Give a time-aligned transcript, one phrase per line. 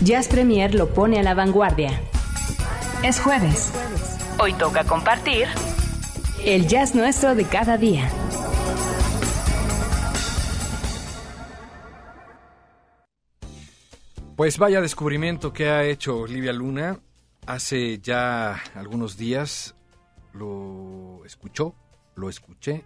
[0.01, 2.01] Jazz Premier lo pone a la vanguardia.
[3.01, 3.71] Es jueves.
[4.39, 5.47] Hoy toca compartir
[6.45, 8.09] el jazz nuestro de cada día.
[14.35, 16.99] Pues vaya descubrimiento que ha hecho Olivia Luna.
[17.45, 19.75] Hace ya algunos días
[20.33, 21.75] lo escuchó,
[22.15, 22.85] lo escuché,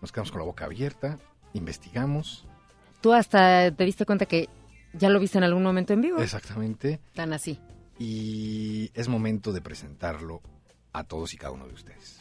[0.00, 1.18] nos quedamos con la boca abierta,
[1.52, 2.46] investigamos.
[3.00, 4.48] Tú hasta te diste cuenta que
[4.92, 6.18] ya lo viste en algún momento en vivo.
[6.18, 7.00] Exactamente.
[7.14, 7.60] Tan así.
[7.98, 10.40] Y es momento de presentarlo
[10.92, 12.15] a todos y cada uno de ustedes.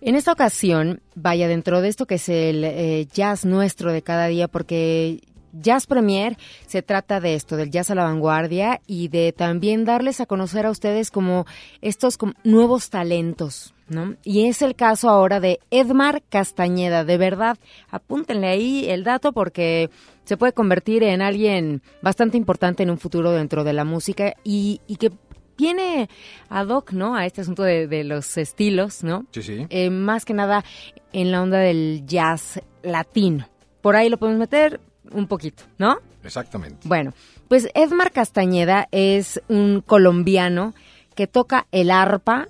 [0.00, 4.28] En esta ocasión, vaya dentro de esto que es el eh, jazz nuestro de cada
[4.28, 5.20] día, porque
[5.52, 10.20] Jazz Premier se trata de esto, del jazz a la vanguardia y de también darles
[10.20, 11.46] a conocer a ustedes como
[11.80, 14.14] estos nuevos talentos, ¿no?
[14.24, 17.58] Y es el caso ahora de Edmar Castañeda, de verdad,
[17.90, 19.90] apúntenle ahí el dato porque
[20.24, 24.78] se puede convertir en alguien bastante importante en un futuro dentro de la música y
[24.98, 25.10] que
[25.58, 26.08] viene
[26.48, 27.16] ad hoc, ¿no?
[27.16, 29.26] A este asunto de, los estilos, ¿no?
[29.32, 29.66] Sí, sí.
[29.68, 30.64] Eh, más que nada
[31.12, 33.46] en la onda del jazz latino.
[33.82, 35.98] Por ahí lo podemos meter un poquito, ¿no?
[36.22, 36.88] Exactamente.
[36.88, 37.12] Bueno,
[37.48, 40.74] pues Edmar Castañeda es un colombiano
[41.14, 42.48] que toca el arpa,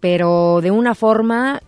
[0.00, 1.62] pero de una forma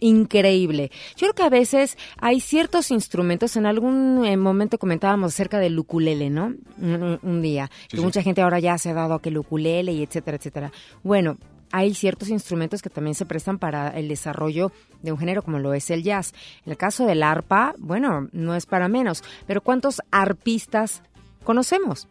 [0.00, 0.90] increíble.
[1.16, 5.78] Yo creo que a veces hay ciertos instrumentos, en algún eh, momento comentábamos acerca del
[5.78, 6.54] ukulele, ¿no?
[6.80, 10.02] Un, día, que mucha gente ahora ya se ha dado a que el ukulele y
[10.02, 10.72] etcétera, etcétera.
[11.02, 11.36] Bueno,
[11.72, 15.74] hay ciertos instrumentos que también se prestan para el desarrollo de un género como lo
[15.74, 16.32] es el jazz.
[16.64, 21.02] En el caso del arpa, bueno, no es para menos, pero ¿cuántos arpistas
[21.44, 22.08] conocemos?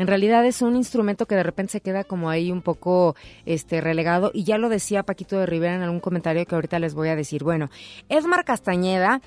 [0.00, 3.82] En realidad es un instrumento que de repente se queda como ahí un poco este
[3.82, 7.10] relegado y ya lo decía Paquito de Rivera en algún comentario que ahorita les voy
[7.10, 7.44] a decir.
[7.44, 7.68] Bueno,
[8.08, 9.20] Edmar Castañeda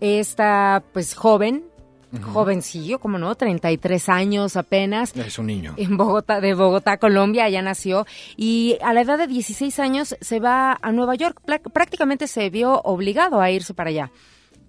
[0.00, 1.64] está pues joven,
[2.32, 5.16] jovencillo, como no, 33 años apenas.
[5.16, 5.74] Es un niño.
[5.76, 8.06] En Bogotá, de Bogotá, Colombia, allá nació.
[8.36, 11.40] Y a la edad de 16 años se va a Nueva York.
[11.72, 14.12] Prácticamente se vio obligado a irse para allá.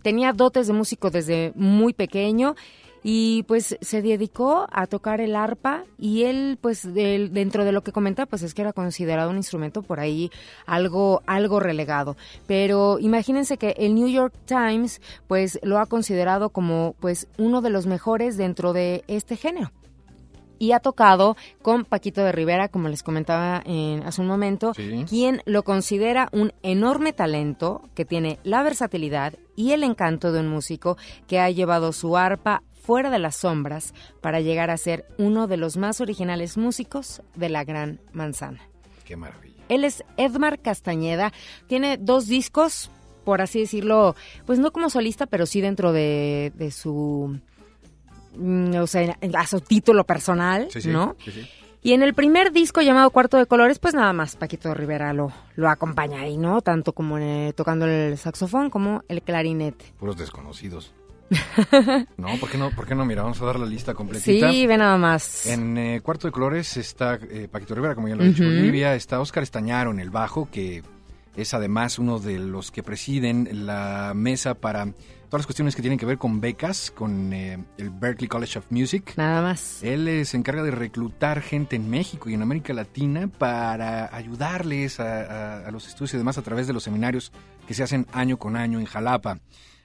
[0.02, 2.56] Tenía dotes de músico desde muy pequeño
[3.04, 7.92] y pues se dedicó a tocar el arpa y él pues dentro de lo que
[7.92, 10.32] comenta pues es que era considerado un instrumento por ahí
[10.66, 12.16] algo algo relegado.
[12.48, 17.70] Pero imagínense que el New York Times pues lo ha considerado como pues uno de
[17.70, 19.72] los mejores dentro de este género.
[20.60, 24.74] Y ha tocado con Paquito de Rivera, como les comentaba en, hace un momento,
[25.10, 30.50] quien lo considera un enorme talento que tiene la versatilidad y el encanto de un
[30.50, 35.48] músico que ha llevado su arpa fuera de las sombras para llegar a ser uno
[35.48, 38.62] de los más originales músicos de la Gran Manzana.
[39.06, 39.64] Qué maravilla.
[39.70, 41.32] Él es Edmar Castañeda,
[41.68, 42.92] tiene dos discos,
[43.24, 44.16] por así decirlo,
[44.46, 47.40] pues no como solista, pero sí dentro de, su,
[48.36, 51.16] mm, o sea, a su título personal, ¿no?
[51.84, 55.32] Y en el primer disco llamado Cuarto de Colores, pues nada más Paquito Rivera lo,
[55.56, 56.62] lo acompaña ahí, ¿no?
[56.62, 57.18] Tanto como
[57.56, 59.86] tocando el saxofón como el clarinete.
[59.98, 60.94] Puros desconocidos.
[62.18, 62.72] no, ¿por qué no?
[62.72, 63.06] ¿Por qué no?
[63.06, 64.52] Mira, vamos a dar la lista completita.
[64.52, 65.46] Sí, ve nada más.
[65.46, 68.96] En eh, Cuarto de Colores está eh, Paquito Rivera, como ya lo ha dicho Olivia,
[68.96, 70.84] está Oscar Estañaro en el bajo, que
[71.36, 75.98] es además uno de los que presiden la mesa para todas las cuestiones que tienen
[75.98, 79.14] que ver con becas, con eh, el Berklee College of Music.
[79.16, 79.82] Nada más.
[79.82, 85.66] Él se encarga de reclutar gente en México y en América Latina para ayudarles a,
[85.66, 87.32] a los estudios y demás a través de los seminarios
[87.66, 89.40] que se hacen año con año en Jalapa.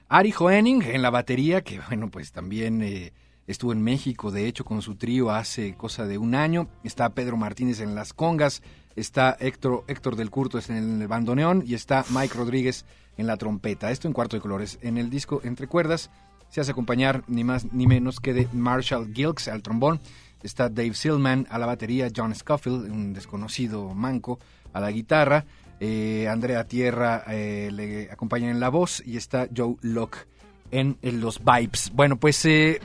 [0.09, 3.11] Ari Hoening en la batería, que bueno, pues también eh,
[3.45, 6.69] estuvo en México, de hecho, con su trío hace cosa de un año.
[6.85, 8.63] Está Pedro Martínez en las congas,
[8.95, 12.85] está Héctor, Héctor del Curto en el bandoneón y está Mike Rodríguez
[13.17, 13.91] en la trompeta.
[13.91, 14.79] Esto en cuarto de colores.
[14.81, 16.09] En el disco Entre Cuerdas
[16.49, 19.99] se hace acompañar ni más ni menos que de Marshall Gilks al trombón.
[20.41, 24.39] Está Dave Silman a la batería, John Scofield, un desconocido manco,
[24.71, 25.45] a la guitarra.
[25.79, 30.27] Eh, Andrea Tierra eh, le acompaña en la voz y está Joe Locke
[30.71, 31.91] en, los vibes.
[31.93, 32.81] Bueno, pues eh,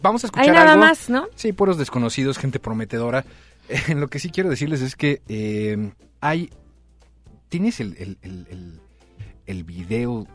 [0.00, 1.26] vamos a escuchar Hay nada más, ¿no?
[1.34, 3.24] Sí, puros desconocidos, gente prometedora.
[3.94, 6.50] lo que sí quiero decirles es que hay...
[7.48, 8.80] ¿Tienes el, el, el,
[9.46, 10.26] el, video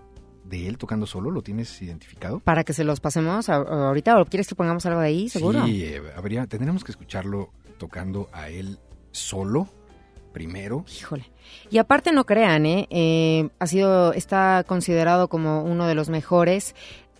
[0.45, 1.29] de él tocando solo?
[1.29, 2.39] ¿Lo tienes identificado?
[2.39, 5.63] Para que se los pasemos ahorita o quieres que pongamos algo de ahí, seguro.
[5.63, 8.79] Sí, habría, tendríamos que escucharlo tocando a él
[9.11, 9.69] solo
[10.33, 10.83] primero.
[10.99, 11.31] Híjole.
[11.69, 12.87] Y aparte no crean, ¿eh?
[12.89, 16.75] eh ha sido, está considerado como uno de los mejores,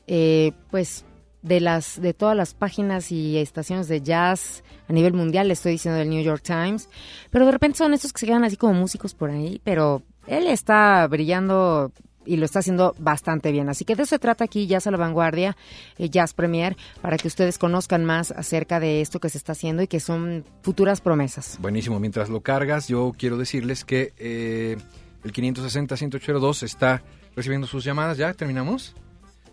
[0.08, 1.06] eh, pues
[1.42, 5.74] de las de todas las páginas y estaciones de jazz a nivel mundial, le estoy
[5.74, 6.90] diciendo del New York Times,
[7.30, 10.48] pero de repente son estos que se quedan así como músicos por ahí, pero él
[10.48, 11.92] está brillando
[12.26, 13.70] y lo está haciendo bastante bien.
[13.70, 15.56] Así que de eso se trata aquí Jazz a la Vanguardia,
[15.98, 19.84] eh, Jazz Premier, para que ustedes conozcan más acerca de esto que se está haciendo
[19.84, 21.58] y que son futuras promesas.
[21.60, 24.78] Buenísimo, mientras lo cargas, yo quiero decirles que eh,
[25.24, 27.04] el 560-182 está
[27.36, 28.18] recibiendo sus llamadas.
[28.18, 28.96] ¿Ya terminamos?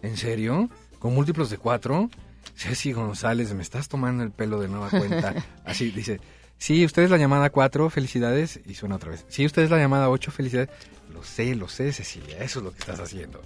[0.02, 0.68] ¿En serio?
[0.98, 2.10] ¿Con múltiplos de cuatro?
[2.56, 5.34] Ceci González, me estás tomando el pelo de nueva cuenta.
[5.64, 6.20] Así dice.
[6.58, 8.60] Sí, usted es la llamada 4, felicidades.
[8.66, 9.24] Y suena otra vez.
[9.28, 10.68] Sí, usted es la llamada 8, felicidades.
[11.20, 13.42] Lo sé, lo sé, Cecilia, eso es lo que estás haciendo.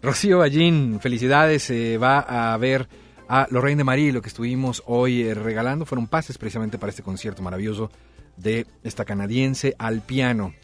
[0.00, 1.64] Rocío Ballín, felicidades.
[1.64, 2.88] Se va a ver
[3.28, 5.84] a Lorraine de Marí, lo que estuvimos hoy eh, regalando.
[5.84, 7.90] Fueron pases precisamente para este concierto maravilloso
[8.38, 10.54] de esta canadiense al piano.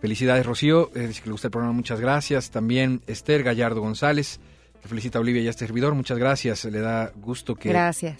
[0.00, 0.90] Felicidades, Rocío.
[0.96, 2.50] Eh, dice que le gusta el programa, muchas gracias.
[2.50, 4.40] También Esther Gallardo González
[4.82, 5.94] felicita a Olivia y a este servidor.
[5.94, 6.64] Muchas gracias.
[6.64, 7.72] Le da gusto que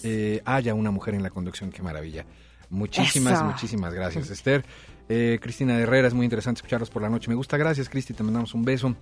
[0.05, 1.73] eh, haya una mujer en la conducción.
[1.73, 2.25] Qué maravilla.
[2.69, 4.65] Muchísimas, muchísimas gracias, Esther.
[5.13, 7.29] Eh, Cristina Herrera, es muy interesante escucharlos por la noche.
[7.29, 8.15] Me gusta, gracias, Cristi.
[8.15, 8.95] Te mandamos un beso.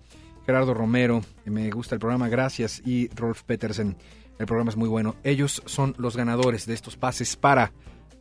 [0.47, 2.81] Gerardo Romero, me gusta el programa, gracias.
[2.87, 3.95] Y Rolf Petersen,
[4.39, 5.17] el programa es muy bueno.
[5.23, 7.73] Ellos son los ganadores de estos pases para,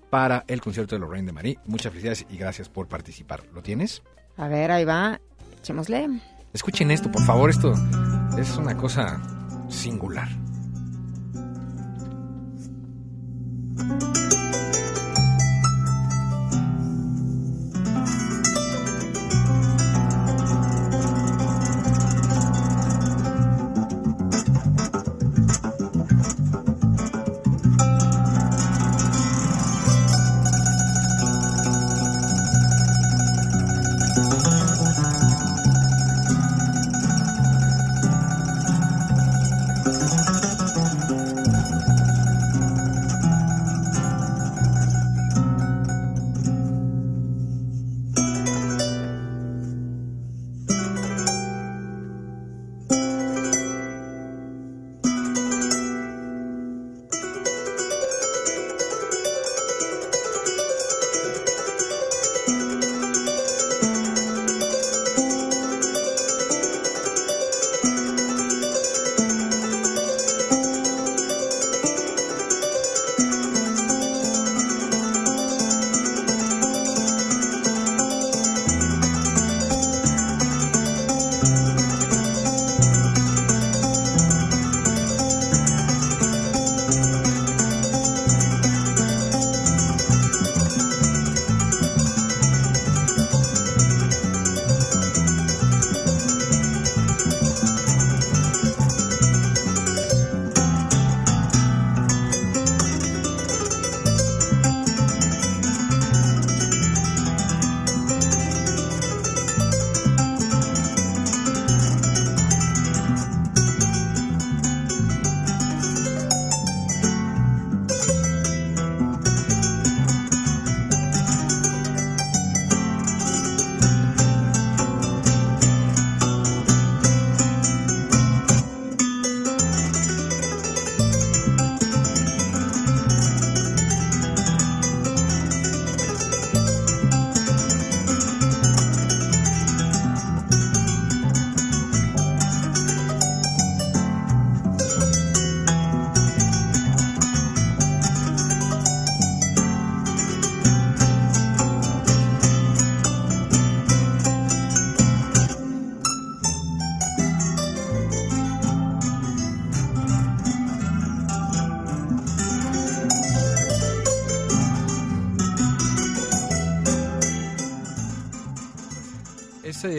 [0.09, 1.59] para el concierto de Lorraine de Marie.
[1.65, 3.45] Muchas felicidades y gracias por participar.
[3.53, 4.03] ¿Lo tienes?
[4.35, 5.21] A ver, ahí va.
[5.59, 6.09] Echémosle.
[6.51, 7.73] Escuchen esto, por favor, esto
[8.37, 9.21] es una cosa
[9.69, 10.27] singular.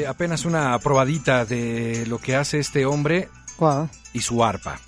[0.06, 3.28] Apenas una probadita de lo que hace este hombre
[4.12, 4.80] y su arpa.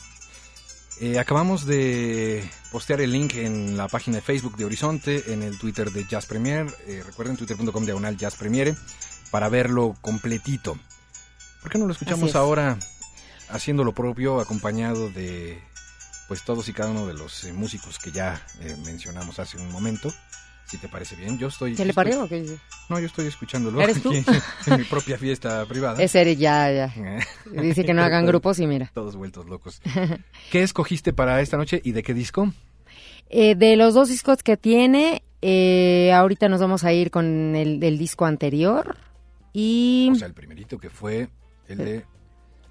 [1.01, 5.59] Eh, acabamos de postear el link en la página de Facebook de Horizonte, en el
[5.59, 6.67] Twitter de Jazz Premier.
[6.87, 8.77] Eh, recuerden twitter.com diagonal Jazz Premiere
[9.31, 10.79] para verlo completito.
[11.63, 12.79] ¿Por qué no lo escuchamos ahora
[13.49, 15.63] haciendo lo propio, acompañado de
[16.29, 18.45] pues todos y cada uno de los eh, músicos que ya
[18.85, 20.13] mencionamos hace un momento?
[20.71, 21.37] Si te parece bien.
[21.37, 21.75] Yo estoy...
[21.75, 22.59] ¿Qué le parió o qué dice?
[22.89, 24.13] No, yo estoy escuchándolo ¿Eres tú?
[24.67, 26.01] en mi propia fiesta privada.
[26.01, 26.95] Es Eric, ya, ya.
[27.63, 28.91] dice que no hagan grupos y mira.
[28.95, 29.83] Todos vueltos locos.
[30.53, 32.53] ¿Qué escogiste para esta noche y de qué disco?
[33.29, 37.83] Eh, de los dos discos que tiene, eh, ahorita nos vamos a ir con el,
[37.83, 38.97] el disco anterior
[39.53, 41.29] y O sea, el primerito que fue
[41.67, 42.05] el de...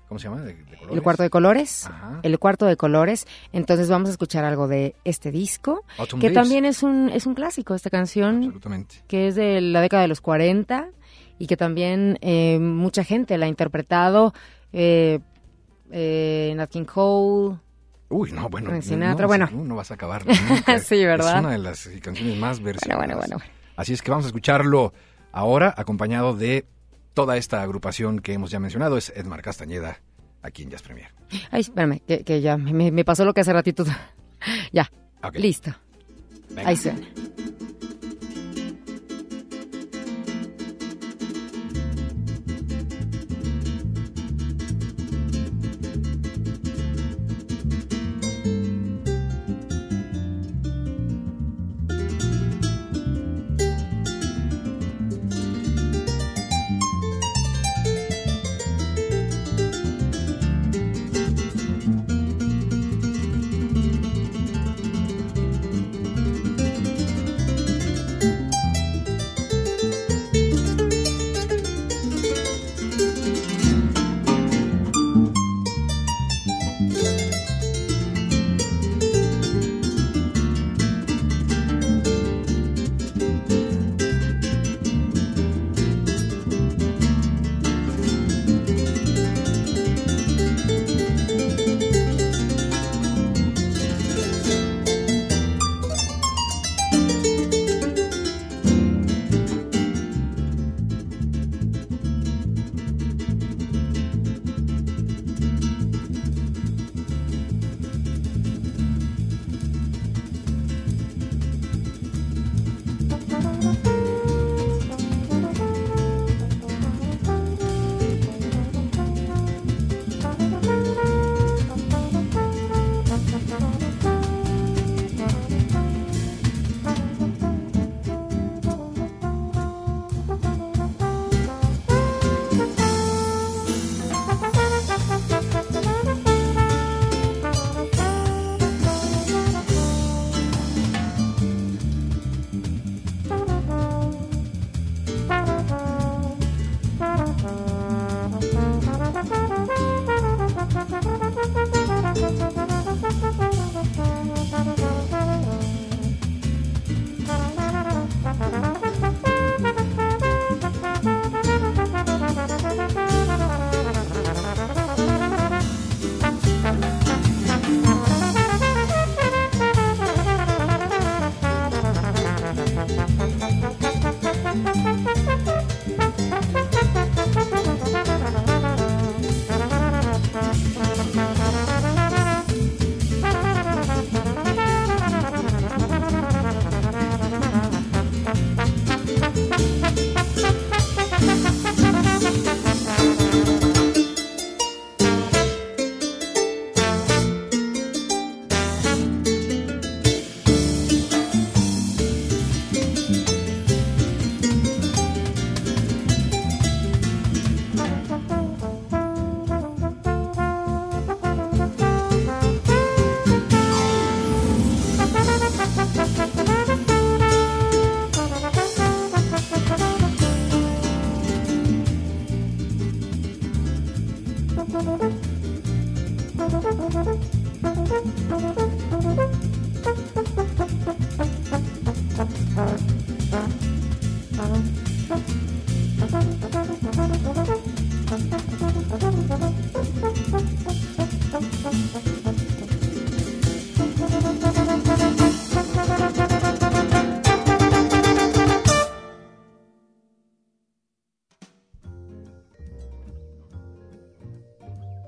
[0.09, 0.41] ¿Cómo se llama?
[0.41, 0.95] De, de colores.
[0.95, 1.85] el cuarto de colores.
[1.85, 2.19] Ajá.
[2.23, 3.27] El cuarto de colores.
[3.53, 6.43] Entonces vamos a escuchar algo de este disco, Autumn que Leaves.
[6.43, 8.95] también es un, es un clásico, esta canción, Absolutamente.
[9.07, 10.89] que es de la década de los 40
[11.37, 14.33] y que también eh, mucha gente la ha interpretado.
[14.73, 15.19] Eh,
[15.91, 17.57] eh, Nat King Cole.
[18.09, 18.81] Uy, no, bueno.
[18.81, 19.49] Sinatra, no, bueno.
[19.51, 20.25] No, no vas a acabar.
[20.25, 20.79] nunca.
[20.83, 21.35] Sí, ¿verdad?
[21.35, 22.97] Es una de las canciones más versionadas.
[23.05, 24.91] Bueno, bueno, bueno, Así es que vamos a escucharlo
[25.31, 26.65] ahora, acompañado de
[27.19, 28.95] toda esta agrupación que hemos ya mencionado.
[28.97, 29.99] Es Edmar Castañeda,
[30.41, 31.09] aquí en Jazz Premier.
[31.51, 33.83] Ay, espérame, que, que ya me, me pasó lo que hace ratito.
[34.71, 34.89] ya,
[35.21, 35.35] Ok.
[35.35, 35.69] listo.
[36.51, 36.69] Venga.
[36.69, 37.01] Ahí suena.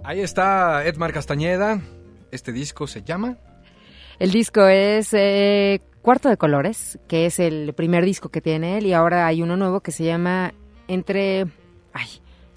[0.03, 1.79] Ahí está Edmar Castañeda.
[2.31, 3.37] Este disco se llama.
[4.17, 8.87] El disco es eh, Cuarto de Colores, que es el primer disco que tiene él,
[8.87, 10.53] y ahora hay uno nuevo que se llama
[10.87, 11.45] Entre...
[11.93, 12.07] Ay,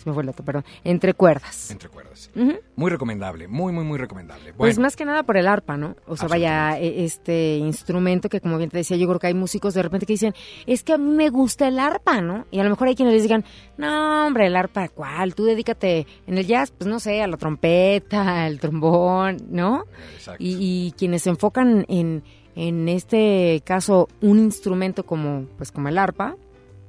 [0.04, 0.64] se me fue el dato, perdón.
[0.84, 1.70] Entre Cuerdas.
[1.70, 2.30] Entre cuerdas.
[2.76, 4.44] Muy recomendable, muy, muy, muy recomendable.
[4.52, 5.96] Bueno, Pues más que nada por el arpa, ¿no?
[6.06, 9.34] O sea, vaya, e- este instrumento que como bien te decía, yo creo que hay
[9.34, 10.34] músicos de repente que dicen,
[10.66, 12.46] es que a mí me gusta el arpa, ¿no?
[12.50, 13.44] Y a lo mejor hay quienes les digan,
[13.78, 15.34] no, hombre, el arpa, ¿cuál?
[15.34, 19.84] Tú dedícate en el jazz, pues no sé, a la trompeta, al trombón, ¿no?
[20.14, 20.42] exacto.
[20.42, 20.56] Y,
[20.88, 22.22] y quienes se enfocan en,
[22.54, 26.36] en este caso un instrumento como pues como el arpa,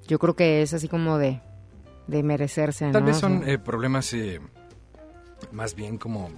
[0.07, 1.41] yo creo que es así como de,
[2.07, 2.91] de merecerse.
[2.91, 3.07] Tal ¿no?
[3.07, 4.39] vez son eh, problemas eh,
[5.51, 6.29] más bien como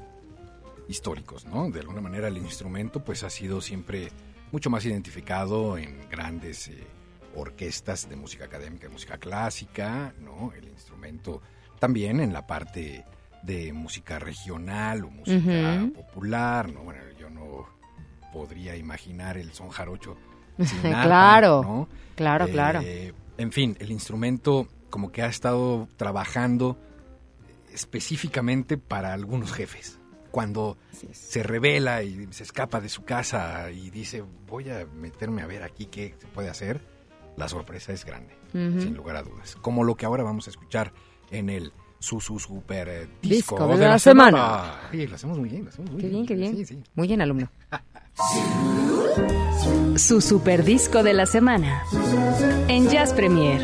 [0.87, 1.69] históricos, ¿no?
[1.69, 4.09] De alguna manera el instrumento pues ha sido siempre
[4.51, 6.87] mucho más identificado en grandes eh,
[7.35, 10.53] orquestas de música académica, de música clásica, ¿no?
[10.53, 11.41] El instrumento
[11.79, 13.05] también en la parte
[13.43, 16.83] de música regional o música popular, ¿no?
[16.83, 17.67] Bueno, yo no
[18.33, 20.17] podría imaginar el son jarocho
[20.59, 21.89] sin Claro, ¿no?
[22.15, 22.81] claro, Eh, claro.
[23.37, 26.75] En fin, el instrumento como que ha estado trabajando
[27.71, 29.99] específicamente para algunos jefes.
[30.31, 30.75] Cuando
[31.11, 35.61] se revela y se escapa de su casa y dice, voy a meterme a ver
[35.61, 36.81] aquí qué se puede hacer,
[37.35, 38.81] la sorpresa es grande, Ujú.
[38.81, 39.55] sin lugar a dudas.
[39.61, 40.91] Como lo que ahora vamos a escuchar
[41.29, 44.79] en el su, su super eh, disco, Disco de la semana.
[44.91, 46.55] Oye, lo hacemos muy bien, lo hacemos muy Qué bien, qué bien.
[46.57, 46.83] Sí, sí.
[46.95, 47.51] Muy bien, alumno.
[49.95, 51.83] Su super disco de la semana.
[52.67, 53.61] En Jazz Premier.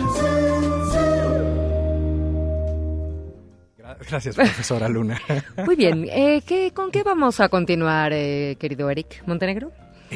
[4.10, 5.22] Gracias, profesora Luna.
[5.66, 6.08] Muy bien.
[6.10, 9.72] Eh, ¿qué, ¿Con qué vamos a continuar, eh, querido Eric Montenegro?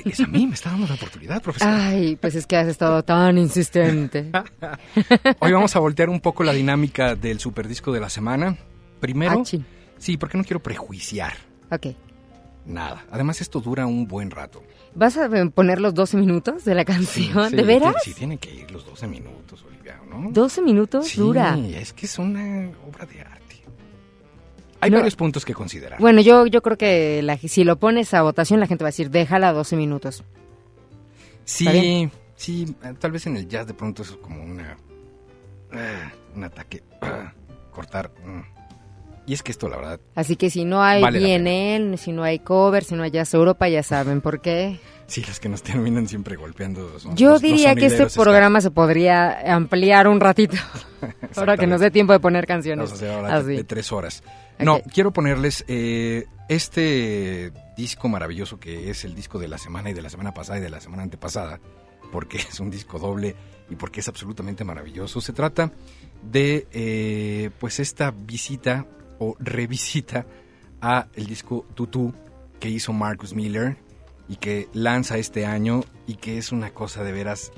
[0.06, 1.70] es a mí, me está dando la oportunidad, profesor.
[1.72, 4.30] Ay, pues es que has estado tan insistente.
[5.40, 8.56] Hoy vamos a voltear un poco la dinámica del superdisco de la semana.
[9.00, 9.66] Primero, Achín.
[9.98, 11.34] sí, porque no quiero prejuiciar
[11.72, 11.88] Ok.
[12.66, 13.06] nada.
[13.12, 14.64] Además, esto dura un buen rato.
[14.94, 17.50] ¿Vas a eh, poner los 12 minutos de la canción?
[17.50, 17.96] Sí, ¿De veras?
[18.04, 20.30] Sí, tienen que ir los 12 minutos, Olivia, ¿no?
[20.32, 21.58] 12 minutos Sí, dura.
[21.76, 23.47] es que es una obra de arte.
[24.82, 24.98] Hay No.
[24.98, 26.00] varios puntos que considerar.
[26.00, 28.92] Bueno, yo, yo creo que la- si lo pones a votación, la gente va a
[28.92, 30.24] decir, déjala 12 minutos.
[31.46, 32.12] ¿está sí, bien?
[32.36, 34.78] sí, eh, tal vez en el jazz de pronto es como una...
[35.74, 36.84] ah, un ataque.
[37.02, 37.34] ah,
[37.72, 38.12] cortar.
[38.26, 38.42] mm.
[39.28, 42.14] Y es que esto, la verdad, Así que si no hay Vale la BNL, si
[42.14, 44.80] no hay cover, si no hay Jazz Europa, ya saben por qué.
[45.12, 48.62] sí, los que nos terminan siempre golpeando son Yo los- los diría que este programa
[48.62, 50.58] se podría ampliar un ratito
[51.36, 52.90] para que nos dé tiempo de poner canciones.
[52.90, 54.24] Vamos a hacer ahora de, tres horas.
[54.60, 59.94] No, quiero ponerles eh, este disco maravilloso que es el disco de la semana y
[59.94, 61.60] de la semana pasada y de la semana antepasada,
[62.12, 63.36] porque es un disco doble
[63.70, 65.22] y porque es absolutamente maravilloso.
[65.22, 65.72] Se trata
[66.24, 68.86] de eh, pues esta visita
[69.20, 70.26] o revisita
[70.82, 72.14] a el disco Tutu
[72.60, 73.78] que hizo Marcus Miller
[74.30, 77.52] y que lanza este año y que es una cosa de veras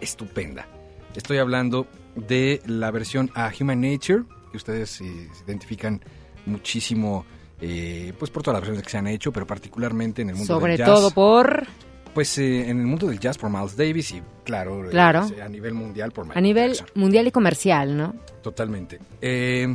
[0.00, 0.66] estupenda.
[1.14, 6.00] Estoy hablando de la versión a Human Nature, que ustedes eh, se identifican
[6.46, 7.24] muchísimo
[7.60, 10.54] eh, pues por todas las versiones que se han hecho, pero particularmente en el mundo
[10.54, 10.88] Sobre del jazz.
[10.88, 11.66] todo por
[12.14, 15.26] Pues eh, en el mundo del jazz por Miles Davis y claro, eh, Claro.
[15.42, 16.88] a nivel mundial por a Michael nivel Jackson.
[16.94, 18.14] mundial y comercial, ¿no?
[18.42, 18.98] Totalmente.
[19.22, 19.74] Eh,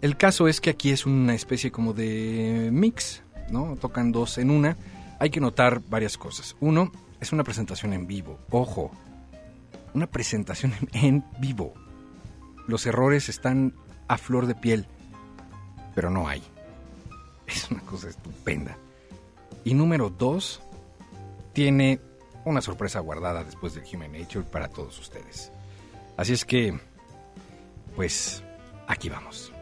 [0.00, 3.74] el caso es que aquí es una especie como de mix, ¿no?
[3.80, 4.76] Tocan dos en una.
[5.18, 6.56] Hay que notar varias cosas.
[6.60, 8.38] Uno, es una presentación en vivo.
[8.50, 8.90] Ojo,
[9.94, 11.74] una presentación en vivo.
[12.66, 13.74] Los errores están
[14.06, 14.86] a flor de piel,
[15.94, 16.42] pero no hay.
[17.46, 18.76] Es una cosa estupenda.
[19.64, 20.60] Y número dos,
[21.52, 22.00] tiene
[22.44, 25.50] una sorpresa guardada después del Human Nature para todos ustedes.
[26.16, 26.78] Así es que,
[27.96, 28.42] pues,
[28.86, 29.52] aquí vamos.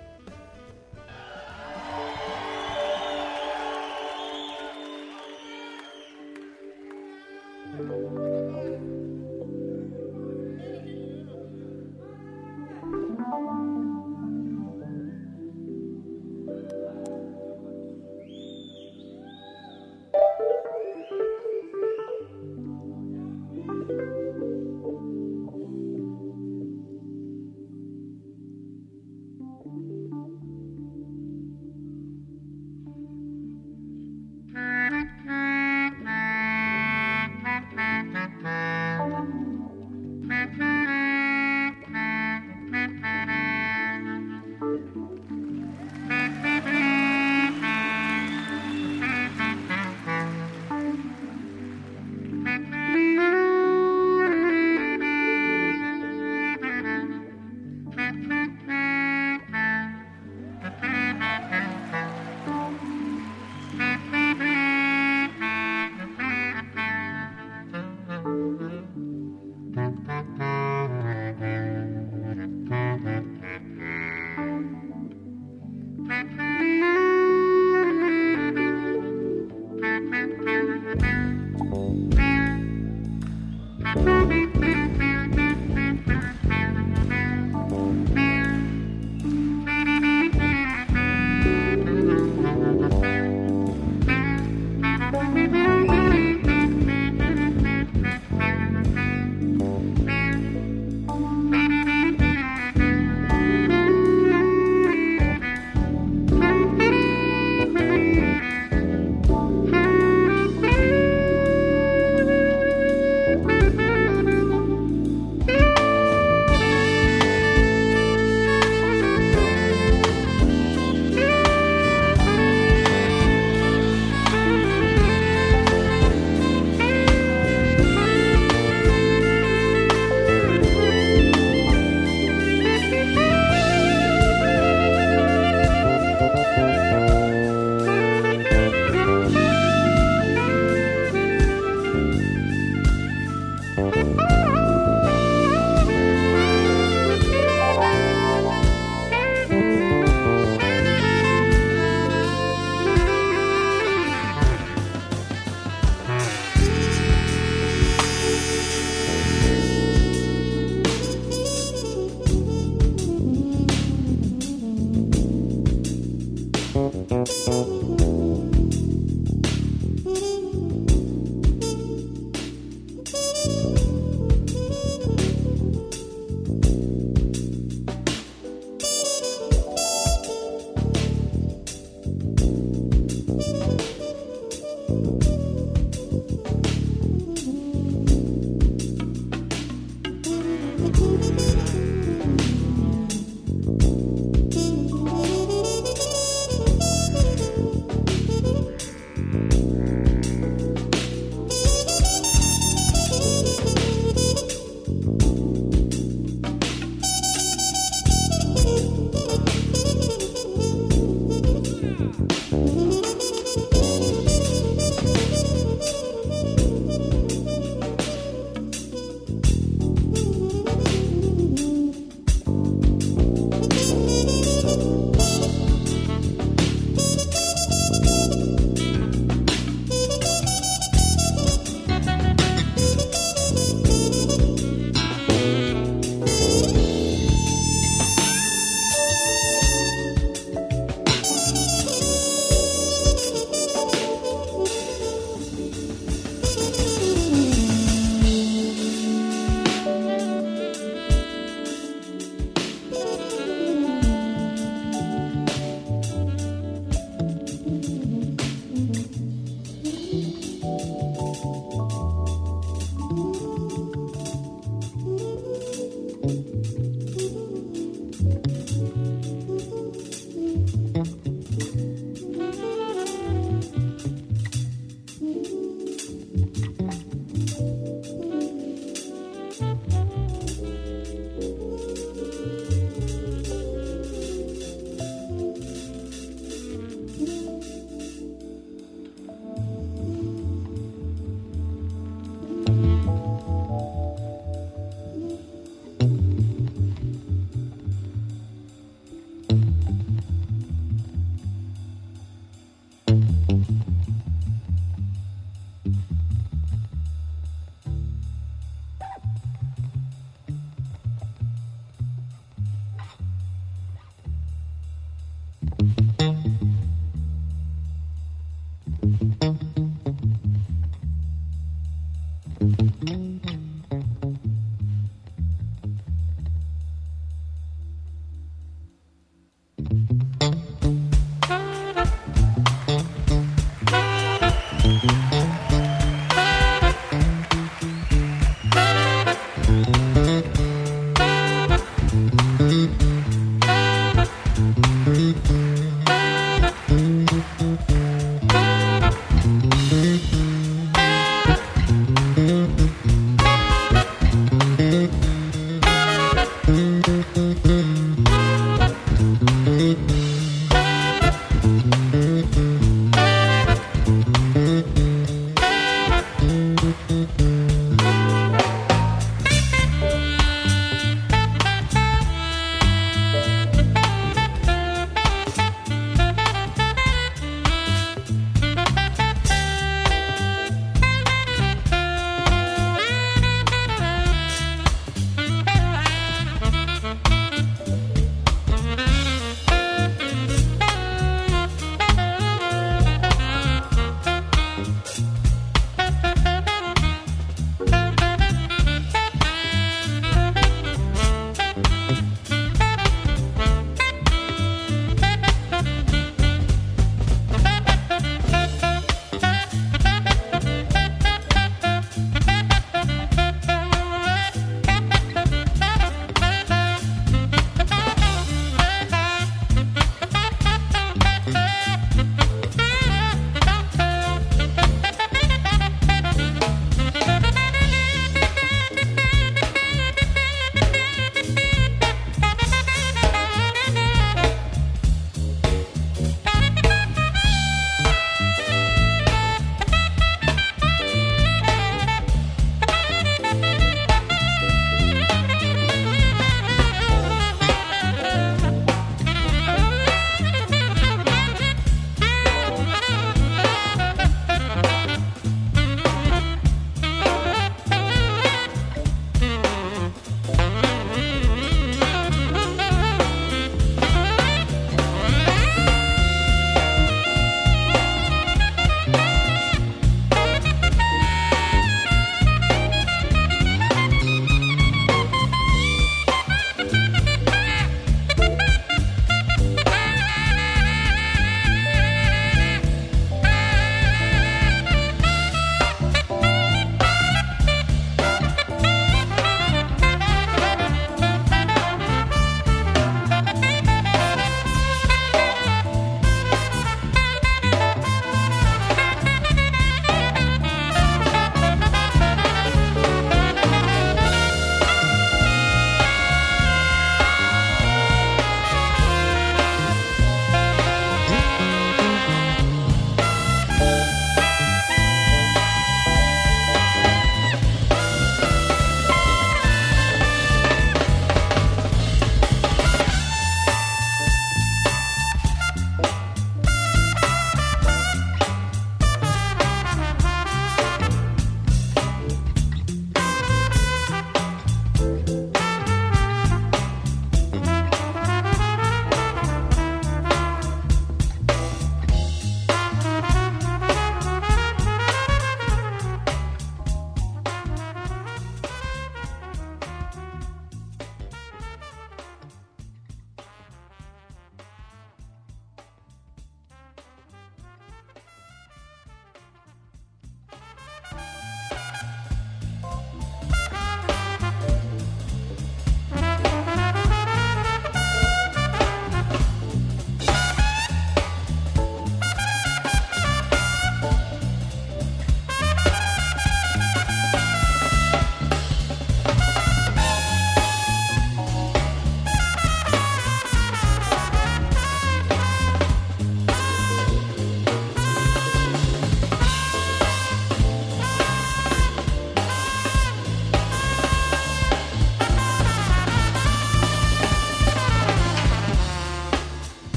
[322.61, 323.76] Mm-hmm.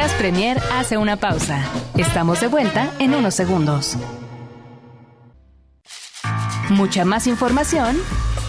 [0.00, 1.62] Jazz Premier hace una pausa.
[1.94, 3.98] Estamos de vuelta en unos segundos.
[6.70, 7.98] Mucha más información,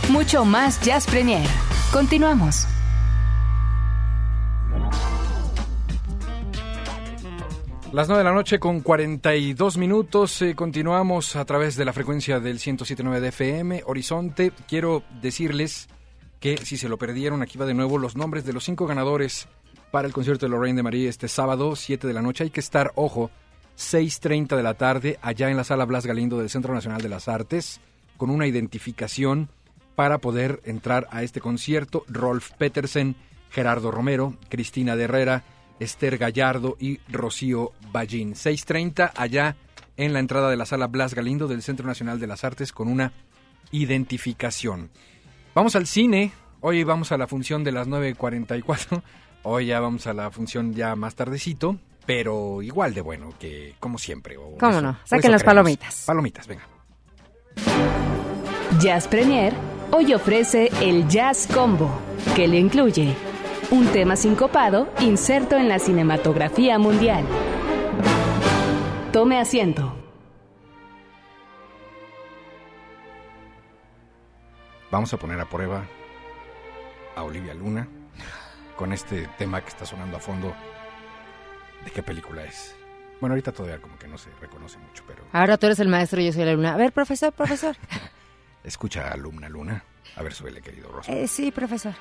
[0.10, 1.46] mucho más Jazz Premier.
[1.92, 2.68] Continuamos.
[7.92, 10.42] Las 9 de la noche con 42 minutos.
[10.42, 14.54] Eh, continuamos a través de la frecuencia del 107.9 de FM, Horizonte.
[14.70, 15.90] Quiero decirles
[16.40, 19.50] que si se lo perdieron, aquí va de nuevo los nombres de los cinco ganadores
[19.92, 22.46] para el concierto de Lorraine de Marie este sábado, 7 de la noche.
[22.46, 23.30] Hay que estar, ojo,
[23.78, 27.28] 6.30 de la tarde, allá en la sala Blas Galindo del Centro Nacional de las
[27.28, 27.82] Artes,
[28.18, 29.50] con una identificación
[29.96, 32.06] para poder entrar a este concierto.
[32.08, 33.16] Rolf Petersen,
[33.50, 35.44] Gerardo Romero, Cristina de Herrera,
[35.80, 38.34] Esther Gallardo y Rocío Ballín.
[38.34, 39.58] 6.30 allá
[39.98, 42.88] en la entrada de la sala Blas Galindo del Centro Nacional de las Artes con
[42.88, 43.12] una
[43.72, 44.90] identificación.
[45.54, 46.32] Vamos al cine.
[46.62, 49.02] Hoy vamos a la función de las 9.44
[49.44, 53.98] Hoy ya vamos a la función ya más tardecito, pero igual de bueno que como
[53.98, 54.36] siempre.
[54.36, 54.98] ¿Cómo no?
[55.04, 56.04] Saquen las palomitas.
[56.06, 56.68] Palomitas, venga.
[58.80, 59.54] Jazz Premier
[59.92, 61.90] hoy ofrece el Jazz Combo,
[62.36, 63.16] que le incluye
[63.72, 67.26] un tema sincopado inserto en la cinematografía mundial.
[69.12, 69.96] Tome asiento.
[74.92, 75.84] Vamos a poner a prueba
[77.16, 77.88] a Olivia Luna
[78.82, 80.56] con este tema que está sonando a fondo.
[81.86, 82.76] ¿De qué película es?
[83.20, 85.24] Bueno, ahorita todavía como que no se reconoce mucho, pero...
[85.34, 86.74] Ahora tú eres el maestro y yo soy la alumna.
[86.74, 87.76] A ver, profesor, profesor.
[88.64, 89.84] Escucha, alumna Luna.
[90.16, 91.12] A ver, suele, querido Rosa.
[91.12, 91.94] Eh, sí, profesor.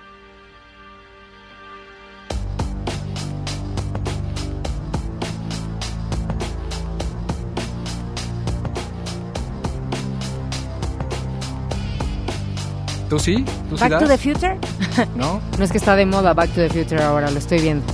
[13.20, 13.44] Sí?
[13.68, 14.58] ¿Tú ¿Back to the Future?
[15.16, 15.40] ¿No?
[15.58, 17.84] No es que está de moda Back to the Future ahora, lo estoy viendo.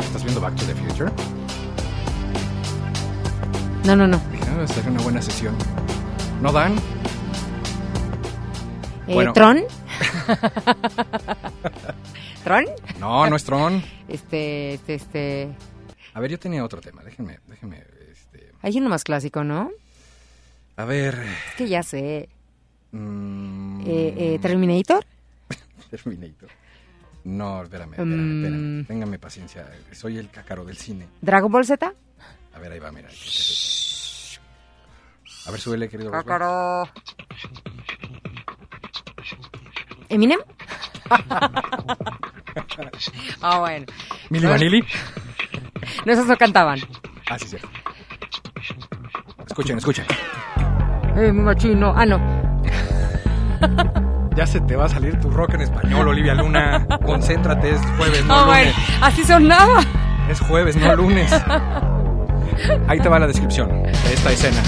[0.00, 1.10] ¿Estás viendo Back to the Future?
[3.84, 4.20] No, no, no.
[4.42, 5.54] Ah, ser una buena sesión.
[6.42, 6.74] ¿No dan?
[9.06, 9.58] Eh, ¿Tron?
[12.44, 12.64] ¿Tron?
[12.98, 13.82] No, no es Tron.
[14.08, 15.48] Este, este, este...
[16.14, 18.52] A ver, yo tenía otro tema, déjenme, déjenme, este...
[18.62, 19.72] Hay uno más clásico, ¿no?
[20.76, 21.18] A ver...
[21.50, 22.28] Es que ya sé.
[22.92, 23.55] Mm.
[23.86, 25.04] Eh, eh, ¿Terminator?
[25.90, 26.48] Terminator.
[27.24, 28.80] No, espérame, espérame, espérame.
[28.80, 28.84] Mm.
[28.86, 29.66] Téngame paciencia.
[29.92, 31.06] Soy el cacaro del cine.
[31.20, 31.92] ¿Dragon Ball Z?
[32.54, 33.08] A ver, ahí va, mira.
[35.46, 36.10] A ver, súbele, querido.
[36.10, 36.88] Cacaro.
[40.08, 40.40] ¿Eminem?
[43.42, 43.86] ah, bueno.
[44.30, 44.84] ¿Mili Vanilli?
[46.04, 46.80] No, esos no cantaban.
[47.28, 47.56] Ah, sí, sí.
[49.46, 50.06] Escuchen, escuchen.
[51.16, 51.92] Eh, machino.
[51.96, 52.45] Ah, no.
[54.36, 56.86] Ya se te va a salir tu rock en español, Olivia Luna.
[57.04, 58.46] Concéntrate, es jueves, no Ah, lunes.
[58.46, 59.80] bueno, así sonaba.
[60.30, 61.32] Es jueves, no lunes.
[62.88, 64.62] Ahí te va la descripción de esta escena.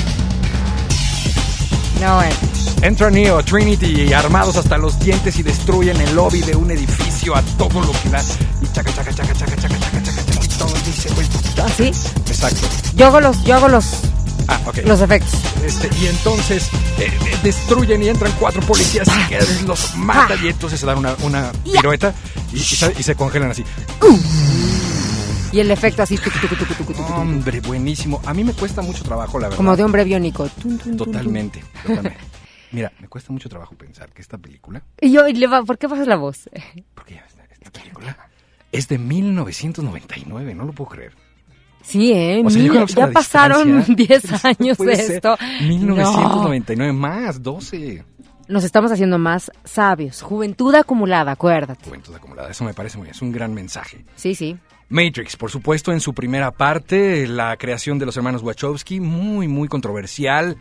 [2.00, 2.34] No, bueno.
[2.80, 7.42] Entra Neo, Trinity, armados hasta los dientes y destruyen el lobby de un edificio a
[7.58, 8.22] todo lo que da.
[8.62, 11.26] Y chaca, chaca, chaca, chaca, chaca, chaca, chaca, chaca, y todo dice, güey.
[11.66, 11.88] ¿Así?
[11.88, 12.68] Exacto.
[12.94, 14.02] Yo hago los, yo hago los,
[14.48, 14.78] Ah, ok.
[14.86, 15.34] los efectos.
[15.64, 16.68] Este, y entonces
[16.98, 20.98] eh, eh, destruyen y entran cuatro policías y que los matan y entonces se dan
[20.98, 22.14] una, una pirueta
[22.52, 23.64] y, y se, y se congelan así.
[25.52, 27.02] Y el efecto así, tucu, tucu, tucu.
[27.14, 28.20] Hombre, buenísimo.
[28.26, 29.56] A mí me cuesta mucho trabajo, la verdad.
[29.56, 30.46] como de hombre biónico.
[30.48, 31.06] Tun, tun, tun, tun.
[31.12, 32.18] Totalmente, totalmente.
[32.70, 35.78] Mira, me cuesta mucho trabajo pensar que esta película, Y yo, y le va- ¿por
[35.78, 36.50] qué bajas la voz?
[36.94, 38.16] porque esta, esta película
[38.72, 41.12] es de 1999, no lo puedo creer.
[41.88, 42.42] Sí, ¿eh?
[42.44, 45.36] O sea, yo ya la pasaron distancia, 10 años de ser esto.
[45.62, 48.04] 1999 más, 12.
[48.06, 48.18] No.
[48.48, 50.20] Nos estamos haciendo más sabios.
[50.20, 51.84] Juventud acumulada, acuérdate.
[51.84, 54.04] Juventud acumulada, eso me parece muy bien, es un gran mensaje.
[54.16, 54.58] Sí, sí.
[54.90, 59.68] Matrix, por supuesto, en su primera parte, la creación de los hermanos Wachowski, muy, muy
[59.68, 60.58] controversial.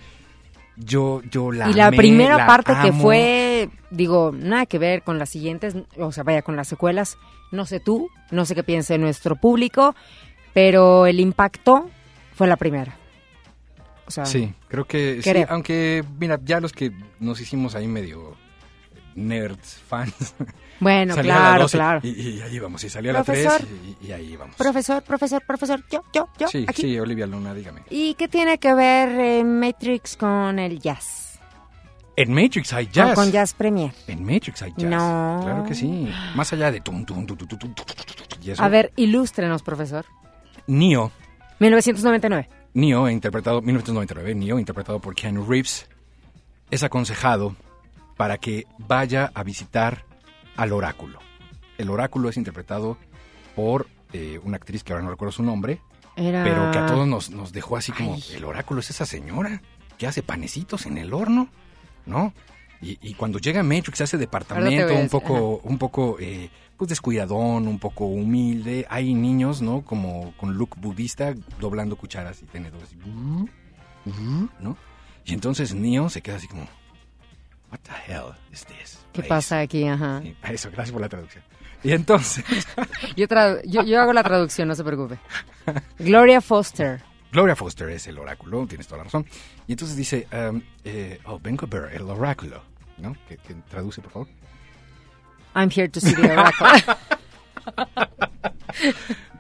[0.78, 5.01] Yo, yo la y la amé, primera la parte que fue, digo, nada que ver
[5.01, 7.17] con las siguientes, o sea, vaya, con las secuelas.
[7.51, 9.95] No sé tú, no sé qué piense nuestro público,
[10.57, 11.87] pero el impacto
[12.33, 12.97] fue la primera.
[14.07, 18.35] O sea, Sí, creo que sí, aunque, mira, ya los que nos hicimos ahí medio
[19.13, 20.33] nerds, fans.
[20.79, 21.99] bueno, claro, 12 claro.
[22.01, 23.57] Y, y ahí íbamos, y salía a la Profesor.
[23.59, 23.69] 3
[24.01, 24.55] y, y ahí íbamos.
[24.55, 26.81] Profesor, profesor, profesor, yo, yo, yo, sí, aquí.
[26.81, 27.83] sí, Olivia Luna, dígame.
[27.91, 31.39] ¿Y qué tiene que ver eh, Matrix con el jazz?
[32.15, 33.13] En Matrix hay O jazz.
[33.13, 33.91] con Jazz Premier.
[34.07, 34.89] En Matrix hay jazz.
[34.89, 35.39] No.
[35.43, 36.11] Claro que sí.
[36.33, 38.63] Más allá de tum, tum, tum, tum, tum, tum, tum, tum, y eso.
[38.63, 40.03] A ver, ilústrenos, profesor.
[40.68, 41.11] Neo
[41.59, 42.49] 1999.
[42.74, 45.88] Neo, interpretado, 1999, Neo, interpretado por Keanu Reeves,
[46.70, 47.55] es aconsejado
[48.18, 50.03] para que vaya a visitar
[50.55, 51.20] al oráculo.
[51.78, 52.97] El oráculo es interpretado
[53.55, 55.82] por eh, una actriz que ahora no recuerdo su nombre,
[56.15, 56.43] Era...
[56.43, 58.24] pero que a todos nos, nos dejó así como, Ay.
[58.36, 59.61] el oráculo es esa señora
[59.97, 61.49] que hace panecitos en el horno,
[62.05, 62.34] ¿no?
[62.82, 66.17] Y, y cuando llega a Matrix, ese Ahora te departamento a un poco, un poco
[66.19, 68.86] eh, pues descuidadón, un poco humilde.
[68.89, 69.82] Hay niños, ¿no?
[69.84, 72.89] Como con look budista, doblando cucharas y tenedores.
[74.59, 74.78] ¿No?
[75.25, 76.67] Y entonces Neo se queda así como,
[77.71, 78.99] What the hell is this?
[79.11, 79.86] ¿Qué place?" pasa aquí?
[79.88, 80.21] Ajá.
[80.23, 81.43] Sí, Eso, gracias por la traducción.
[81.84, 82.43] Y entonces,
[83.17, 85.19] Yo, tra- yo, yo hago la traducción, no se preocupe.
[85.99, 87.01] Gloria Foster.
[87.32, 89.25] Gloria Foster es el oráculo, tienes toda la razón.
[89.67, 92.63] Y entonces dice, um, eh, oh, vengo a ver el oráculo,
[92.97, 93.15] ¿no?
[93.28, 94.28] Que, que traduce, por favor.
[95.55, 96.67] I'm here to see the oracle.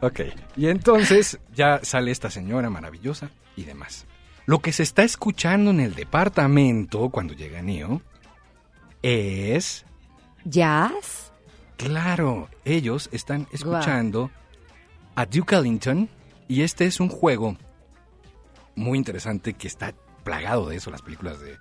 [0.01, 0.21] Ok,
[0.55, 4.05] y entonces ya sale esta señora maravillosa y demás.
[4.45, 8.01] Lo que se está escuchando en el departamento cuando llega Neo
[9.01, 9.85] es,
[10.45, 11.31] ¿Jazz?
[11.77, 14.29] claro, ellos están escuchando
[15.15, 16.09] a Duke Ellington
[16.47, 17.57] y este es un juego
[18.77, 21.57] muy interesante que está plagado de eso, las películas de,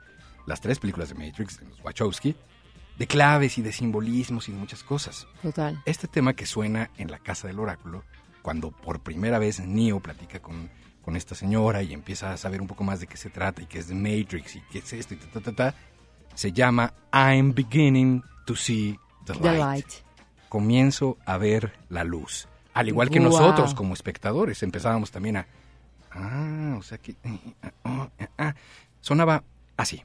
[0.46, 2.36] las tres películas de Matrix, de los Wachowski,
[2.98, 5.26] de claves y de simbolismos y de muchas cosas.
[5.42, 5.82] Total.
[5.84, 8.04] Este tema que suena en la casa del oráculo,
[8.42, 10.70] cuando por primera vez Neo platica con,
[11.02, 13.66] con esta señora y empieza a saber un poco más de qué se trata y
[13.66, 15.74] qué es de Matrix y qué es esto y ta, ta, ta, ta,
[16.34, 19.42] se llama I'm beginning to see the light.
[19.42, 19.86] The Light.
[20.48, 22.46] Comienzo a ver la luz.
[22.72, 25.46] Al igual que nosotros como espectadores empezábamos también a...
[26.10, 27.16] Ah, o sea que...
[27.84, 28.54] ah, ah, ah".
[29.00, 29.44] Sonaba
[29.76, 30.02] así.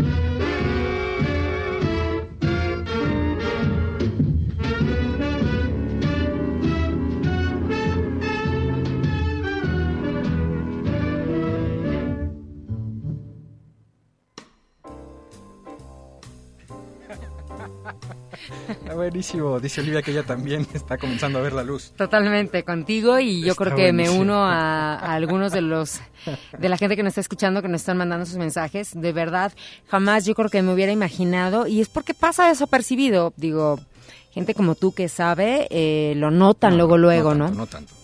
[0.00, 0.29] Está
[19.20, 19.60] buenísimo.
[19.60, 21.92] Dice Olivia que ella también está comenzando a ver la luz.
[21.96, 26.00] Totalmente contigo y yo Está creo que me uno a, a algunos de los
[26.58, 28.90] de la gente que nos está escuchando que nos están mandando sus mensajes.
[28.94, 29.52] De verdad,
[29.88, 33.32] jamás yo creo que me hubiera imaginado y es porque pasa desapercibido.
[33.36, 33.78] Digo,
[34.30, 37.48] gente como tú que sabe eh, lo notan luego luego, no ¿no?
[37.48, 37.94] tanto, No tanto.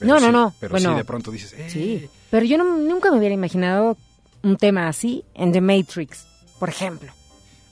[0.00, 0.54] No, no, sí, no.
[0.60, 3.96] Pero Bueno, sí, de pronto dices, eh, Sí, pero yo no- nunca me hubiera imaginado
[4.42, 6.26] un tema así en The Matrix,
[6.58, 7.10] por ejemplo.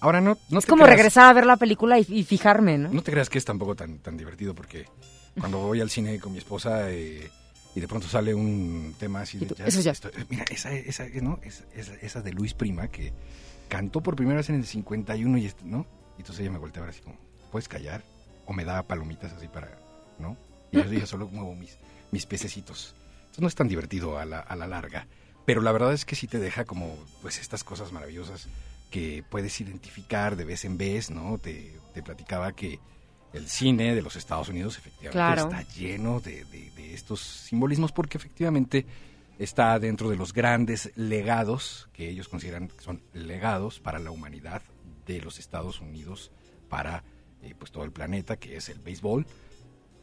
[0.05, 2.77] Ahora no, no Es te como creas- regresar a ver la película y, y fijarme,
[2.77, 2.91] ¿no?
[2.91, 4.87] No te creas que es tampoco tan, tan divertido porque
[5.41, 7.31] cuando voy al cine con mi esposa eh,
[7.75, 9.93] y de pronto sale un tema así de tú, jazz, eso ya.
[9.93, 11.41] estoy- mira, esa, esa, ¿no?
[11.43, 13.15] Esa, esa- esa de Luis Prima que
[13.69, 15.87] cantó por primera vez en el 51 y, ¿no?
[16.19, 17.17] Y entonces ella me voltea a ver así como,
[17.51, 18.03] ¿puedes callar?
[18.45, 19.71] O me da palomitas así para,
[20.19, 20.37] ¿no?
[20.71, 21.79] Y yo dije, solo muevo mis,
[22.11, 22.95] mis pececitos.
[23.21, 25.07] Entonces no es tan divertido a la, a la larga.
[25.47, 28.49] Pero la verdad es que sí te deja como, pues, estas cosas maravillosas
[28.95, 31.39] que puedes identificar de vez en vez, ¿no?
[31.39, 32.79] Te, te platicaba que
[33.33, 35.43] el cine de los Estados Unidos efectivamente Claro.
[35.51, 38.87] está lleno de, de- de estos simbolismos porque efectivamente
[39.37, 44.63] está dentro de los grandes legados que ellos consideran que son legados para la humanidad
[45.07, 46.31] de los Estados Unidos
[46.69, 47.03] para
[47.43, 49.27] eh, pues todo el planeta que es el béisbol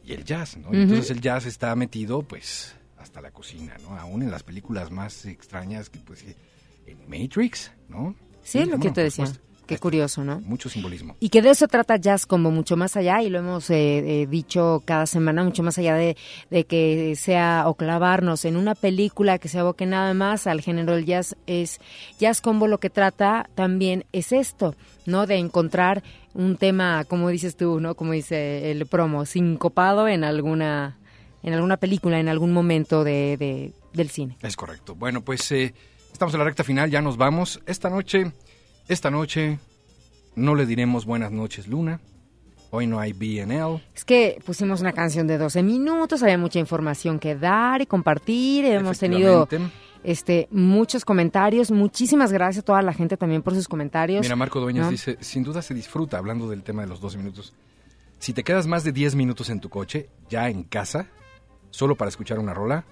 [0.04, 0.68] y el jazz, ¿no?
[0.68, 0.76] Ujú.
[0.76, 3.96] Entonces el jazz está metido pues hasta la cocina, ¿no?
[3.98, 6.24] Aún en las películas más extrañas que pues
[6.86, 8.14] en Matrix, ¿no?
[8.42, 9.26] Sí, es lo que no, te decía.
[9.66, 10.40] Qué curioso, ¿no?
[10.40, 11.16] Mucho simbolismo.
[11.20, 14.26] Y que de eso trata jazz como mucho más allá, y lo hemos eh, eh,
[14.26, 16.16] dicho cada semana, mucho más allá de,
[16.50, 20.94] de que sea o clavarnos en una película que se aboque nada más al género
[20.96, 21.80] del jazz, es
[22.18, 24.74] jazz combo lo que trata también es esto,
[25.06, 25.26] ¿no?
[25.26, 26.02] De encontrar
[26.34, 27.94] un tema, como dices tú, ¿no?
[27.94, 30.98] Como dice el promo, sincopado en alguna,
[31.44, 34.36] en alguna película, en algún momento de, de- del cine.
[34.42, 34.94] Es correcto.
[34.96, 35.72] Bueno, pues eh,
[36.12, 37.60] estamos en la recta final, ya nos vamos.
[37.66, 38.32] Esta noche,
[38.88, 39.58] esta noche
[40.34, 42.00] no le diremos buenas noches, Luna.
[42.70, 43.82] Hoy no hay BNL.
[43.94, 48.64] Es que pusimos una canción de 12 minutos, había mucha información que dar y compartir,
[48.64, 49.46] hemos tenido
[50.04, 54.22] este muchos comentarios, muchísimas gracias a toda la gente también por sus comentarios.
[54.22, 54.90] Mira, Marco Dueñas ¿no?
[54.90, 57.52] dice, sin duda se disfruta hablando del tema de los 12 minutos.
[58.18, 61.08] Si te quedas más de 10 minutos en tu coche, ya en casa,
[61.70, 62.84] solo para escuchar una rola,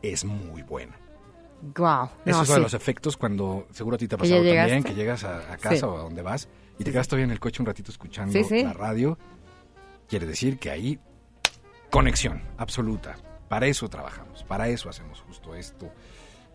[0.00, 0.96] es muy buena.
[2.24, 2.62] Esos no, son sí.
[2.62, 4.88] los efectos cuando seguro a ti te ha Que ya pasado también, llegaste.
[4.90, 5.84] que llegas a, a casa Sí.
[5.84, 6.48] o a donde vas
[6.78, 9.18] y te quedas todavía en el coche un ratito escuchando Sí, la radio.
[10.08, 10.98] Quiere decir que ahí
[11.90, 13.16] conexión absoluta.
[13.48, 15.90] Para eso trabajamos, para eso hacemos justo esto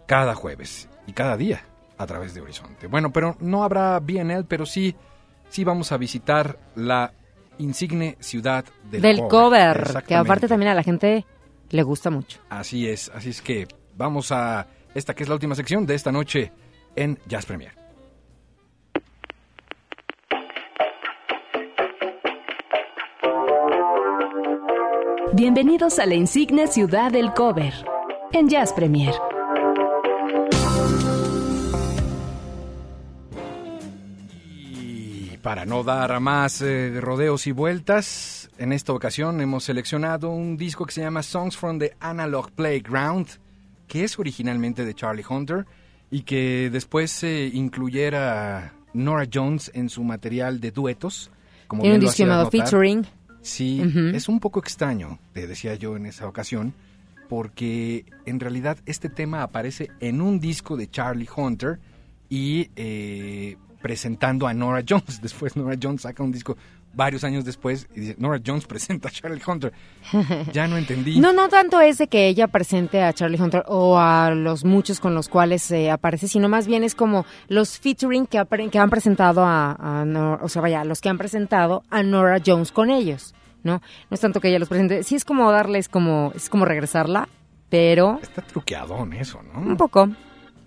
[0.08, 1.62] cada jueves y cada día
[1.97, 2.88] a través de Horizonte.
[2.88, 4.95] Bueno, pero no habrá BNL, pero sí,
[5.49, 7.14] sí vamos a visitar la
[7.60, 10.16] insigne ciudad del, del cover, que Exactamente.
[10.16, 11.26] aparte también a la gente
[11.70, 12.39] le gusta mucho.
[12.49, 16.12] Así es, así es que vamos a esta que es la última sección de esta
[16.12, 16.52] noche
[16.96, 17.82] en Jazz Premier.
[25.34, 27.74] Bienvenidos a la insigne ciudad del cover
[28.34, 29.14] en Jazz Premier.
[34.60, 40.58] Y para no dar más eh, rodeos y vueltas, en esta ocasión hemos seleccionado un
[40.58, 43.28] disco que se llama Songs from the Analog Playground,
[43.92, 45.66] que es originalmente de Charlie Hunter
[46.10, 51.30] y que después eh, incluyera Nora Jones en su material de duetos.
[51.68, 52.50] Como Tiene un disco llamado.
[52.50, 53.06] Featuring.
[53.42, 53.82] Sí,
[54.14, 56.74] es un poco extraño, te decía yo en esa ocasión,
[57.28, 61.78] porque en realidad este tema aparece en un disco de Charlie Hunter
[62.30, 65.20] y eh, presentando a Nora Jones.
[65.22, 66.56] Después Nora Jones saca un disco
[66.94, 69.72] varios años después y dice, Nora Jones presenta a Charlie Hunter.
[70.52, 71.20] Ya no entendí.
[71.20, 75.00] No, no tanto es de que ella presente a Charlie Hunter o a los muchos
[75.00, 78.89] con los cuales eh, aparece, sino más bien es como los featuring que, que han
[78.89, 82.89] presentado a, a Nor- o sea, vaya, los que han presentado a Nora Jones con
[82.89, 83.34] ellos,
[83.64, 83.74] ¿no?
[84.10, 87.30] No es tanto que ella los presente, sí es como darles como, es como regresarla,
[87.70, 89.60] pero Está truqueadón eso, ¿no?
[89.62, 90.10] un poco.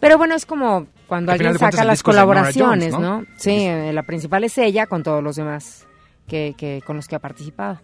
[0.01, 3.20] Pero bueno, es como cuando Al alguien saca las Nora colaboraciones, Jones, ¿no?
[3.20, 3.27] ¿no?
[3.37, 5.87] Sí, eh, la principal es ella con todos los demás
[6.27, 7.81] que, que con los que ha participado.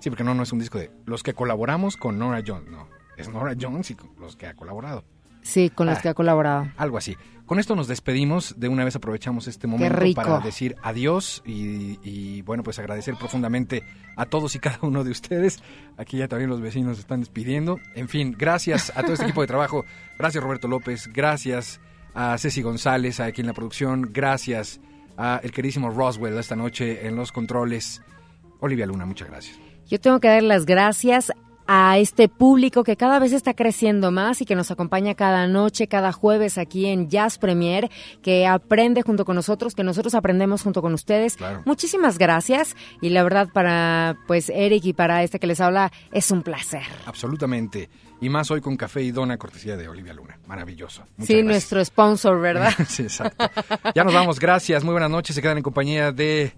[0.00, 2.88] Sí, porque no, no es un disco de los que colaboramos con Nora Jones, no.
[3.16, 5.04] Es Nora Jones y con los que ha colaborado.
[5.42, 6.02] Sí, con los Ah.
[6.02, 6.68] que ha colaborado.
[6.76, 7.16] Algo así.
[7.46, 8.54] Con esto nos despedimos.
[8.58, 13.82] De una vez aprovechamos este momento para decir adiós y, y, bueno, pues agradecer profundamente
[14.16, 15.62] a todos y cada uno de ustedes.
[15.96, 17.78] Aquí ya también los vecinos están despidiendo.
[17.94, 19.84] En fin, gracias a todo este equipo de trabajo.
[20.18, 21.08] Gracias Roberto López.
[21.12, 21.80] Gracias
[22.14, 24.10] a Ceci González aquí en la producción.
[24.12, 24.80] Gracias
[25.18, 28.00] a el queridísimo Roswell esta noche en los controles.
[28.60, 29.58] Olivia Luna, muchas gracias.
[29.86, 31.32] Yo tengo que dar las gracias
[31.70, 35.86] a este público que cada vez está creciendo más y que nos acompaña cada noche,
[35.86, 37.90] cada jueves aquí en Jazz Premier,
[38.22, 41.36] que aprende junto con nosotros, que nosotros aprendemos junto con ustedes.
[41.36, 41.62] Claro.
[41.66, 46.30] Muchísimas gracias y la verdad para pues Eric y para este que les habla es
[46.30, 46.86] un placer.
[47.04, 47.90] Absolutamente.
[48.20, 50.38] Y más hoy con Café y Dona, cortesía de Olivia Luna.
[50.46, 51.02] Maravilloso.
[51.18, 51.44] Muchas sí, gracias.
[51.44, 52.72] nuestro sponsor, ¿verdad?
[52.88, 53.48] sí, exacto.
[53.94, 55.36] Ya nos vamos, gracias, muy buenas noches.
[55.36, 56.52] Se quedan en compañía de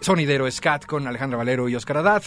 [0.00, 2.22] Sonidero Scat con Alejandra Valero y Oscar Haddad.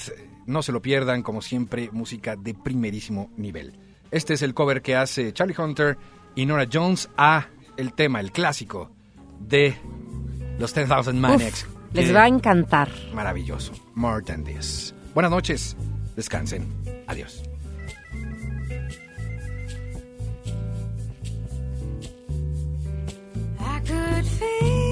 [0.46, 3.74] No se lo pierdan, como siempre, música de primerísimo nivel.
[4.12, 5.98] Este es el cover que hace Charlie Hunter
[6.36, 7.48] y Nora Jones a
[7.78, 8.92] el tema, el clásico
[9.40, 9.76] de
[10.60, 11.66] los 10,000 Maniacs.
[11.66, 12.90] Uf, les va a encantar.
[13.14, 13.74] Maravilloso.
[13.96, 14.94] More than this.
[15.16, 15.76] Buenas noches,
[16.16, 16.68] descansen.
[17.08, 17.44] Adiós.
[23.60, 24.83] I could feel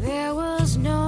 [0.00, 1.07] there was no